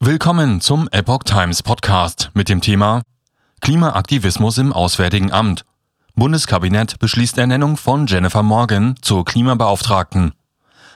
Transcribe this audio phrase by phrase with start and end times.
[0.00, 3.02] Willkommen zum Epoch Times Podcast mit dem Thema
[3.60, 5.64] Klimaaktivismus im Auswärtigen Amt.
[6.14, 10.34] Bundeskabinett beschließt Ernennung von Jennifer Morgan zur Klimabeauftragten.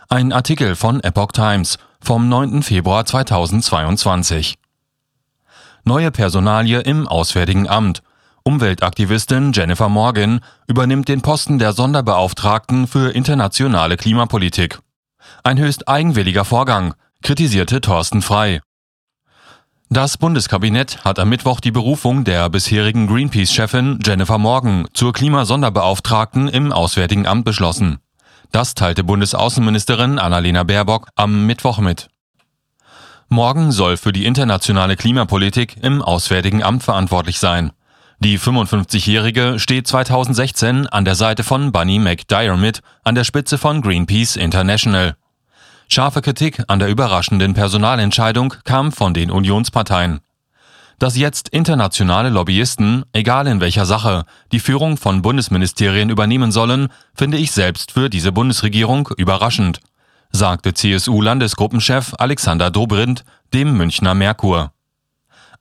[0.09, 2.63] Ein Artikel von Epoch Times vom 9.
[2.63, 4.57] Februar 2022.
[5.83, 8.05] Neue Personalie im Auswärtigen Amt.
[8.45, 10.39] Umweltaktivistin Jennifer Morgan
[10.69, 14.79] übernimmt den Posten der Sonderbeauftragten für internationale Klimapolitik.
[15.43, 16.95] Ein höchst eigenwilliger Vorgang,
[17.25, 18.61] kritisierte Thorsten Frei.
[19.93, 26.73] Das Bundeskabinett hat am Mittwoch die Berufung der bisherigen Greenpeace-Chefin Jennifer Morgan zur Klimasonderbeauftragten im
[26.73, 27.99] Auswärtigen Amt beschlossen.
[28.53, 32.09] Das teilte Bundesaußenministerin Annalena Baerbock am Mittwoch mit.
[33.29, 37.73] Morgan soll für die internationale Klimapolitik im Auswärtigen Amt verantwortlich sein.
[38.19, 44.37] Die 55-Jährige steht 2016 an der Seite von Bunny McDiarmid an der Spitze von Greenpeace
[44.37, 45.17] International.
[45.93, 50.21] Scharfe Kritik an der überraschenden Personalentscheidung kam von den Unionsparteien.
[50.99, 57.37] Dass jetzt internationale Lobbyisten, egal in welcher Sache, die Führung von Bundesministerien übernehmen sollen, finde
[57.37, 59.81] ich selbst für diese Bundesregierung überraschend,
[60.31, 64.73] sagte CSU-Landesgruppenchef Alexander Dobrindt dem Münchner Merkur.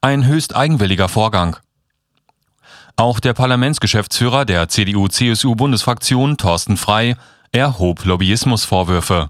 [0.00, 1.58] Ein höchst eigenwilliger Vorgang.
[2.96, 7.16] Auch der Parlamentsgeschäftsführer der CDU-CSU-Bundesfraktion Thorsten Frei
[7.52, 9.28] erhob Lobbyismusvorwürfe.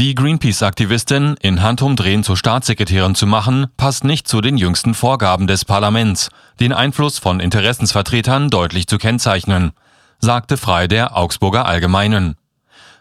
[0.00, 5.66] Die Greenpeace-Aktivistin in Handumdrehen zur Staatssekretärin zu machen, passt nicht zu den jüngsten Vorgaben des
[5.66, 9.72] Parlaments, den Einfluss von Interessensvertretern deutlich zu kennzeichnen,
[10.18, 12.36] sagte Frei der Augsburger Allgemeinen.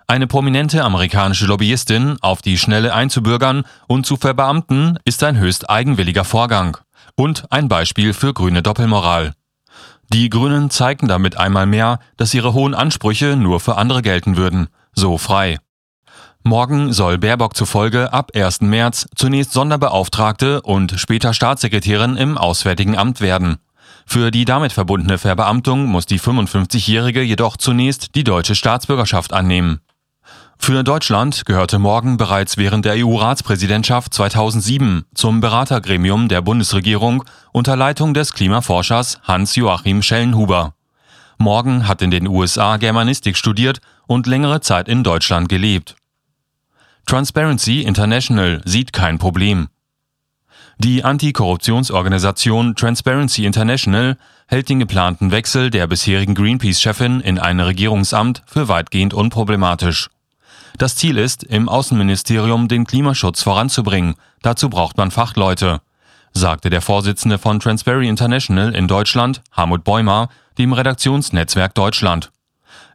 [0.07, 6.25] Eine prominente amerikanische Lobbyistin auf die Schnelle einzubürgern und zu verbeamten, ist ein höchst eigenwilliger
[6.25, 6.79] Vorgang
[7.15, 9.31] und ein Beispiel für grüne Doppelmoral.
[10.11, 14.67] Die Grünen zeigten damit einmal mehr, dass ihre hohen Ansprüche nur für andere gelten würden,
[14.91, 15.59] so frei.
[16.49, 18.61] Morgen soll Baerbock zufolge ab 1.
[18.61, 23.57] März zunächst Sonderbeauftragte und später Staatssekretärin im Auswärtigen Amt werden.
[24.07, 29.81] Für die damit verbundene Verbeamtung muss die 55-Jährige jedoch zunächst die deutsche Staatsbürgerschaft annehmen.
[30.57, 38.15] Für Deutschland gehörte Morgen bereits während der EU-Ratspräsidentschaft 2007 zum Beratergremium der Bundesregierung unter Leitung
[38.15, 40.73] des Klimaforschers Hans-Joachim Schellenhuber.
[41.37, 45.95] Morgen hat in den USA Germanistik studiert und längere Zeit in Deutschland gelebt.
[47.05, 49.69] Transparency International sieht kein Problem.
[50.77, 54.17] Die Antikorruptionsorganisation Transparency International
[54.47, 60.09] hält den geplanten Wechsel der bisherigen Greenpeace-Chefin in ein Regierungsamt für weitgehend unproblematisch.
[60.77, 64.15] Das Ziel ist, im Außenministerium den Klimaschutz voranzubringen.
[64.41, 65.81] Dazu braucht man Fachleute,
[66.31, 72.31] sagte der Vorsitzende von Transparency International in Deutschland, Harmut Bäumer, dem Redaktionsnetzwerk Deutschland.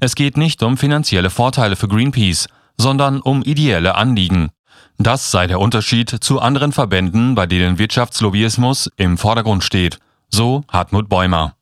[0.00, 4.50] Es geht nicht um finanzielle Vorteile für Greenpeace, sondern um ideelle Anliegen.
[4.98, 9.98] Das sei der Unterschied zu anderen Verbänden, bei denen Wirtschaftslobbyismus im Vordergrund steht,
[10.28, 11.53] so Hartmut Bäumer.